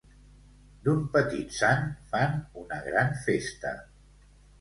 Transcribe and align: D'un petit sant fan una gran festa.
D'un 0.85 1.01
petit 1.17 1.51
sant 1.57 1.85
fan 2.13 2.33
una 2.61 2.79
gran 2.87 3.13
festa. 3.27 3.75